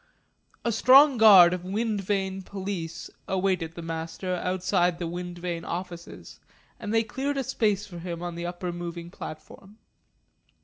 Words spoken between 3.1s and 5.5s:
awaited the Master outside the Wind